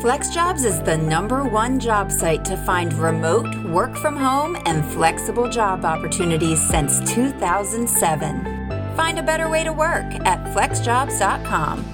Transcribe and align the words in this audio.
FlexJobs 0.00 0.64
is 0.64 0.80
the 0.82 0.96
number 0.96 1.42
one 1.42 1.80
job 1.80 2.12
site 2.12 2.44
to 2.44 2.56
find 2.58 2.92
remote, 2.92 3.52
work 3.64 3.96
from 3.96 4.16
home, 4.16 4.56
and 4.64 4.84
flexible 4.92 5.48
job 5.48 5.84
opportunities 5.84 6.64
since 6.68 7.00
2007. 7.12 8.94
Find 8.94 9.18
a 9.18 9.24
better 9.24 9.48
way 9.48 9.64
to 9.64 9.72
work 9.72 10.04
at 10.24 10.54
flexjobs.com. 10.54 11.84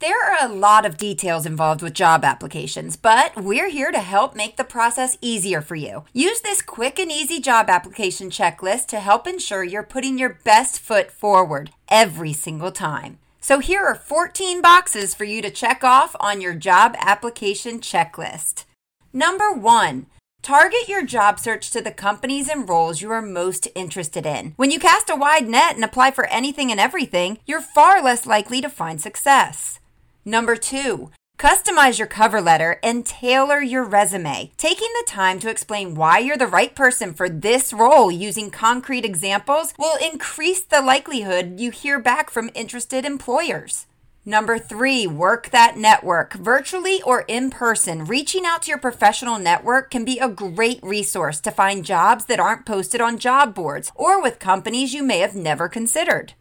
There 0.00 0.20
are 0.20 0.44
a 0.44 0.52
lot 0.52 0.84
of 0.84 0.96
details 0.96 1.46
involved 1.46 1.80
with 1.80 1.94
job 1.94 2.24
applications, 2.24 2.96
but 2.96 3.36
we're 3.36 3.68
here 3.68 3.92
to 3.92 4.00
help 4.00 4.34
make 4.34 4.56
the 4.56 4.64
process 4.64 5.16
easier 5.20 5.60
for 5.60 5.76
you. 5.76 6.06
Use 6.12 6.40
this 6.40 6.60
quick 6.60 6.98
and 6.98 7.12
easy 7.12 7.38
job 7.38 7.70
application 7.70 8.30
checklist 8.30 8.86
to 8.86 8.98
help 8.98 9.28
ensure 9.28 9.62
you're 9.62 9.84
putting 9.84 10.18
your 10.18 10.40
best 10.42 10.80
foot 10.80 11.12
forward 11.12 11.70
every 11.88 12.32
single 12.32 12.72
time. 12.72 13.20
So 13.46 13.60
here 13.60 13.84
are 13.84 13.94
14 13.94 14.60
boxes 14.60 15.14
for 15.14 15.22
you 15.22 15.40
to 15.40 15.52
check 15.52 15.84
off 15.84 16.16
on 16.18 16.40
your 16.40 16.52
job 16.52 16.96
application 16.98 17.78
checklist. 17.78 18.64
Number 19.12 19.52
one, 19.52 20.06
Target 20.42 20.88
your 20.88 21.04
job 21.04 21.38
search 21.38 21.70
to 21.70 21.80
the 21.80 21.92
companies 21.92 22.48
and 22.48 22.68
roles 22.68 23.00
you 23.00 23.08
are 23.12 23.22
most 23.22 23.68
interested 23.76 24.26
in. 24.26 24.54
When 24.56 24.72
you 24.72 24.80
cast 24.80 25.10
a 25.10 25.14
wide 25.14 25.46
net 25.46 25.76
and 25.76 25.84
apply 25.84 26.10
for 26.10 26.26
anything 26.26 26.72
and 26.72 26.80
everything, 26.80 27.38
you're 27.46 27.60
far 27.60 28.02
less 28.02 28.26
likely 28.26 28.60
to 28.62 28.68
find 28.68 29.00
success. 29.00 29.78
Number 30.24 30.56
two, 30.56 31.12
Customize 31.38 31.98
your 31.98 32.06
cover 32.06 32.40
letter 32.40 32.80
and 32.82 33.04
tailor 33.04 33.60
your 33.60 33.84
resume, 33.84 34.52
taking 34.56 34.88
the 34.94 35.04
time 35.06 35.38
to 35.40 35.50
explain 35.50 35.94
why 35.94 36.18
you're 36.18 36.38
the 36.38 36.46
right 36.46 36.74
person 36.74 37.12
for 37.12 37.28
this 37.28 37.74
role 37.74 38.10
using 38.10 38.50
concrete 38.50 39.04
examples 39.04 39.74
will 39.78 39.98
increase 40.02 40.62
the 40.62 40.80
likelihood 40.80 41.60
you 41.60 41.70
hear 41.70 41.98
back 41.98 42.30
from 42.30 42.50
interested 42.54 43.04
employers. 43.04 43.86
Number 44.24 44.58
three, 44.58 45.06
work 45.06 45.50
that 45.50 45.76
network. 45.76 46.32
Virtually 46.32 47.02
or 47.02 47.26
in 47.28 47.50
person, 47.50 48.06
reaching 48.06 48.46
out 48.46 48.62
to 48.62 48.70
your 48.70 48.78
professional 48.78 49.38
network 49.38 49.90
can 49.90 50.06
be 50.06 50.18
a 50.18 50.28
great 50.28 50.80
resource 50.82 51.38
to 51.40 51.50
find 51.50 51.84
jobs 51.84 52.24
that 52.24 52.40
aren't 52.40 52.66
posted 52.66 53.00
on 53.00 53.18
job 53.18 53.54
boards 53.54 53.92
or 53.94 54.20
with 54.20 54.38
companies 54.38 54.94
you 54.94 55.02
may 55.02 55.18
have 55.18 55.36
never 55.36 55.68
considered. 55.68 56.32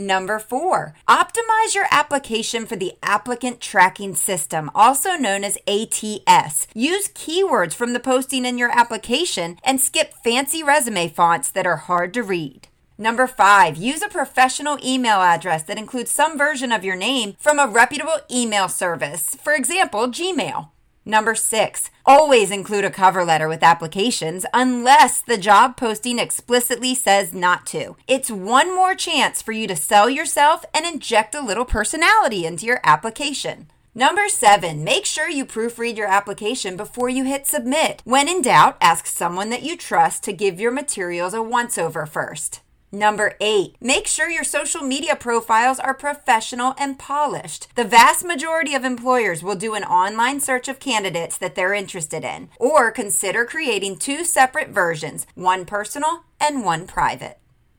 Number 0.00 0.38
four, 0.38 0.94
optimize 1.08 1.74
your 1.74 1.86
application 1.90 2.66
for 2.66 2.76
the 2.76 2.92
applicant 3.02 3.60
tracking 3.60 4.14
system, 4.14 4.70
also 4.72 5.16
known 5.16 5.42
as 5.42 5.58
ATS. 5.66 6.68
Use 6.72 7.08
keywords 7.08 7.74
from 7.74 7.94
the 7.94 7.98
posting 7.98 8.44
in 8.44 8.58
your 8.58 8.70
application 8.70 9.58
and 9.64 9.80
skip 9.80 10.14
fancy 10.22 10.62
resume 10.62 11.08
fonts 11.08 11.50
that 11.50 11.66
are 11.66 11.78
hard 11.78 12.14
to 12.14 12.22
read. 12.22 12.68
Number 12.96 13.26
five, 13.26 13.76
use 13.76 14.00
a 14.00 14.08
professional 14.08 14.78
email 14.84 15.20
address 15.20 15.64
that 15.64 15.78
includes 15.78 16.12
some 16.12 16.38
version 16.38 16.70
of 16.70 16.84
your 16.84 16.96
name 16.96 17.34
from 17.40 17.58
a 17.58 17.66
reputable 17.66 18.20
email 18.30 18.68
service, 18.68 19.34
for 19.34 19.52
example, 19.52 20.06
Gmail. 20.06 20.68
Number 21.08 21.34
six, 21.34 21.90
always 22.04 22.50
include 22.50 22.84
a 22.84 22.90
cover 22.90 23.24
letter 23.24 23.48
with 23.48 23.62
applications 23.62 24.44
unless 24.52 25.22
the 25.22 25.38
job 25.38 25.74
posting 25.74 26.18
explicitly 26.18 26.94
says 26.94 27.32
not 27.32 27.64
to. 27.68 27.96
It's 28.06 28.30
one 28.30 28.74
more 28.74 28.94
chance 28.94 29.40
for 29.40 29.52
you 29.52 29.66
to 29.68 29.74
sell 29.74 30.10
yourself 30.10 30.66
and 30.74 30.84
inject 30.84 31.34
a 31.34 31.40
little 31.40 31.64
personality 31.64 32.44
into 32.44 32.66
your 32.66 32.80
application. 32.84 33.68
Number 33.94 34.28
seven, 34.28 34.84
make 34.84 35.06
sure 35.06 35.30
you 35.30 35.46
proofread 35.46 35.96
your 35.96 36.08
application 36.08 36.76
before 36.76 37.08
you 37.08 37.24
hit 37.24 37.46
submit. 37.46 38.02
When 38.04 38.28
in 38.28 38.42
doubt, 38.42 38.76
ask 38.82 39.06
someone 39.06 39.48
that 39.48 39.62
you 39.62 39.78
trust 39.78 40.24
to 40.24 40.34
give 40.34 40.60
your 40.60 40.70
materials 40.70 41.32
a 41.32 41.42
once 41.42 41.78
over 41.78 42.04
first. 42.04 42.60
Number 42.90 43.34
eight, 43.38 43.76
make 43.82 44.06
sure 44.06 44.30
your 44.30 44.44
social 44.44 44.80
media 44.80 45.14
profiles 45.14 45.78
are 45.78 45.92
professional 45.92 46.74
and 46.78 46.98
polished. 46.98 47.68
The 47.74 47.84
vast 47.84 48.24
majority 48.24 48.74
of 48.74 48.84
employers 48.84 49.42
will 49.42 49.56
do 49.56 49.74
an 49.74 49.84
online 49.84 50.40
search 50.40 50.68
of 50.68 50.80
candidates 50.80 51.36
that 51.36 51.54
they're 51.54 51.74
interested 51.74 52.24
in, 52.24 52.48
or 52.58 52.90
consider 52.90 53.44
creating 53.44 53.98
two 53.98 54.24
separate 54.24 54.70
versions, 54.70 55.26
one 55.34 55.66
personal 55.66 56.24
and 56.40 56.64
one 56.64 56.86
private. 56.86 57.38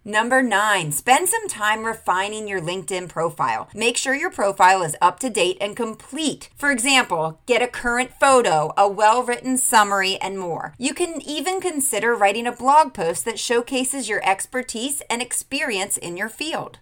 Number 0.09 0.41
nine, 0.41 0.91
spend 0.91 1.29
some 1.29 1.47
time 1.47 1.85
refining 1.85 2.47
your 2.47 2.59
LinkedIn 2.59 3.09
profile. 3.09 3.69
Make 3.75 3.95
sure 3.95 4.15
your 4.15 4.31
profile 4.31 4.81
is 4.81 4.95
up 4.99 5.19
to 5.19 5.29
date 5.29 5.59
and 5.61 5.75
complete. 5.75 6.49
For 6.55 6.71
example, 6.71 7.39
get 7.45 7.61
a 7.61 7.67
current 7.67 8.09
photo, 8.19 8.73
a 8.75 8.89
well 8.89 9.21
written 9.21 9.55
summary, 9.55 10.15
and 10.15 10.39
more. 10.39 10.73
You 10.79 10.95
can 10.95 11.21
even 11.21 11.61
consider 11.61 12.15
writing 12.15 12.47
a 12.47 12.51
blog 12.51 12.95
post 12.95 13.23
that 13.25 13.37
showcases 13.37 14.09
your 14.09 14.27
expertise 14.27 15.03
and 15.11 15.21
experience 15.21 15.95
in 15.95 16.17
your 16.17 16.29
field. 16.29 16.79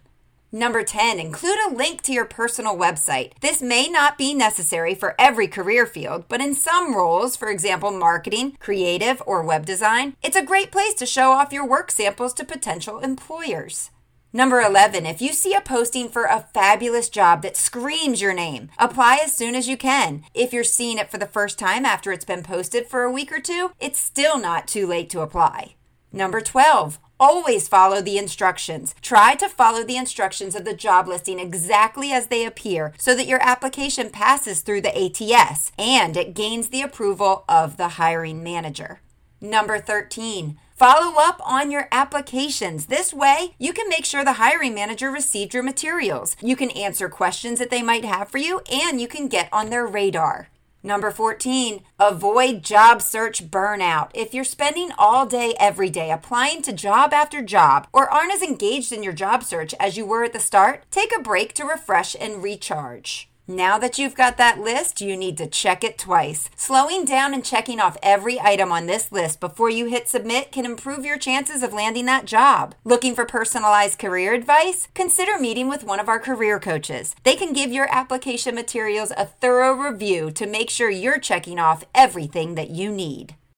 Number 0.50 0.82
10, 0.82 1.20
include 1.20 1.58
a 1.66 1.74
link 1.74 2.00
to 2.02 2.12
your 2.12 2.24
personal 2.24 2.74
website. 2.74 3.32
This 3.42 3.60
may 3.60 3.86
not 3.86 4.16
be 4.16 4.32
necessary 4.32 4.94
for 4.94 5.14
every 5.18 5.46
career 5.46 5.84
field, 5.84 6.24
but 6.26 6.40
in 6.40 6.54
some 6.54 6.94
roles, 6.94 7.36
for 7.36 7.48
example, 7.50 7.90
marketing, 7.90 8.56
creative, 8.58 9.22
or 9.26 9.42
web 9.42 9.66
design, 9.66 10.16
it's 10.22 10.36
a 10.36 10.44
great 10.44 10.72
place 10.72 10.94
to 10.94 11.04
show 11.04 11.32
off 11.32 11.52
your 11.52 11.68
work 11.68 11.90
samples 11.90 12.32
to 12.32 12.46
potential 12.46 12.98
employers. 13.00 13.90
Number 14.32 14.62
11, 14.62 15.04
if 15.04 15.20
you 15.20 15.34
see 15.34 15.54
a 15.54 15.60
posting 15.60 16.08
for 16.08 16.24
a 16.24 16.48
fabulous 16.54 17.10
job 17.10 17.42
that 17.42 17.56
screams 17.56 18.22
your 18.22 18.32
name, 18.32 18.70
apply 18.78 19.20
as 19.22 19.34
soon 19.34 19.54
as 19.54 19.68
you 19.68 19.76
can. 19.76 20.24
If 20.32 20.54
you're 20.54 20.64
seeing 20.64 20.96
it 20.96 21.10
for 21.10 21.18
the 21.18 21.26
first 21.26 21.58
time 21.58 21.84
after 21.84 22.10
it's 22.10 22.24
been 22.24 22.42
posted 22.42 22.86
for 22.86 23.02
a 23.02 23.12
week 23.12 23.32
or 23.32 23.40
two, 23.40 23.72
it's 23.78 23.98
still 23.98 24.38
not 24.38 24.66
too 24.66 24.86
late 24.86 25.10
to 25.10 25.20
apply. 25.20 25.76
Number 26.12 26.40
12, 26.40 26.98
Always 27.20 27.66
follow 27.66 28.00
the 28.00 28.16
instructions. 28.16 28.94
Try 29.02 29.34
to 29.36 29.48
follow 29.48 29.82
the 29.82 29.96
instructions 29.96 30.54
of 30.54 30.64
the 30.64 30.72
job 30.72 31.08
listing 31.08 31.40
exactly 31.40 32.12
as 32.12 32.28
they 32.28 32.44
appear 32.44 32.92
so 32.96 33.14
that 33.16 33.26
your 33.26 33.42
application 33.42 34.10
passes 34.10 34.60
through 34.60 34.82
the 34.82 34.96
ATS 34.96 35.72
and 35.76 36.16
it 36.16 36.34
gains 36.34 36.68
the 36.68 36.82
approval 36.82 37.44
of 37.48 37.76
the 37.76 37.88
hiring 37.88 38.44
manager. 38.44 39.00
Number 39.40 39.80
13. 39.80 40.58
Follow 40.76 41.16
up 41.18 41.40
on 41.44 41.72
your 41.72 41.88
applications. 41.90 42.86
This 42.86 43.12
way, 43.12 43.54
you 43.58 43.72
can 43.72 43.88
make 43.88 44.04
sure 44.04 44.24
the 44.24 44.34
hiring 44.34 44.74
manager 44.74 45.10
received 45.10 45.52
your 45.52 45.64
materials. 45.64 46.36
You 46.40 46.54
can 46.54 46.70
answer 46.70 47.08
questions 47.08 47.58
that 47.58 47.70
they 47.70 47.82
might 47.82 48.04
have 48.04 48.28
for 48.28 48.38
you, 48.38 48.60
and 48.70 49.00
you 49.00 49.08
can 49.08 49.26
get 49.26 49.48
on 49.52 49.70
their 49.70 49.84
radar. 49.84 50.50
Number 50.82 51.10
14, 51.10 51.82
avoid 51.98 52.62
job 52.62 53.02
search 53.02 53.50
burnout. 53.50 54.10
If 54.14 54.32
you're 54.32 54.44
spending 54.44 54.90
all 54.96 55.26
day, 55.26 55.54
every 55.58 55.90
day 55.90 56.12
applying 56.12 56.62
to 56.62 56.72
job 56.72 57.12
after 57.12 57.42
job 57.42 57.88
or 57.92 58.08
aren't 58.08 58.32
as 58.32 58.42
engaged 58.42 58.92
in 58.92 59.02
your 59.02 59.12
job 59.12 59.42
search 59.42 59.74
as 59.80 59.96
you 59.96 60.06
were 60.06 60.22
at 60.22 60.32
the 60.32 60.38
start, 60.38 60.84
take 60.92 61.12
a 61.16 61.20
break 61.20 61.52
to 61.54 61.64
refresh 61.64 62.14
and 62.20 62.44
recharge. 62.44 63.28
Now 63.50 63.78
that 63.78 63.98
you've 63.98 64.14
got 64.14 64.36
that 64.36 64.60
list, 64.60 65.00
you 65.00 65.16
need 65.16 65.38
to 65.38 65.46
check 65.46 65.82
it 65.82 65.96
twice. 65.96 66.50
Slowing 66.54 67.06
down 67.06 67.32
and 67.32 67.42
checking 67.42 67.80
off 67.80 67.96
every 68.02 68.38
item 68.38 68.70
on 68.70 68.84
this 68.84 69.10
list 69.10 69.40
before 69.40 69.70
you 69.70 69.86
hit 69.86 70.06
submit 70.06 70.52
can 70.52 70.66
improve 70.66 71.06
your 71.06 71.16
chances 71.16 71.62
of 71.62 71.72
landing 71.72 72.04
that 72.04 72.26
job. 72.26 72.74
Looking 72.84 73.14
for 73.14 73.24
personalized 73.24 73.98
career 73.98 74.34
advice? 74.34 74.88
Consider 74.92 75.38
meeting 75.38 75.66
with 75.66 75.82
one 75.82 75.98
of 75.98 76.10
our 76.10 76.18
career 76.18 76.60
coaches. 76.60 77.16
They 77.24 77.36
can 77.36 77.54
give 77.54 77.72
your 77.72 77.88
application 77.90 78.54
materials 78.54 79.12
a 79.16 79.24
thorough 79.24 79.72
review 79.72 80.30
to 80.32 80.46
make 80.46 80.68
sure 80.68 80.90
you're 80.90 81.18
checking 81.18 81.58
off 81.58 81.86
everything 81.94 82.54
that 82.56 82.68
you 82.68 82.90
need. 82.90 83.34